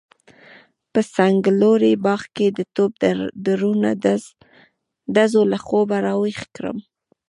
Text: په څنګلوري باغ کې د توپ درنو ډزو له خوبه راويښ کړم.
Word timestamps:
په 0.91 0.99
څنګلوري 1.15 1.93
باغ 2.05 2.21
کې 2.35 2.47
د 2.57 2.59
توپ 2.75 2.91
درنو 3.45 3.91
ډزو 5.15 5.41
له 5.51 5.57
خوبه 5.65 5.97
راويښ 6.05 6.39
کړم. 6.55 6.77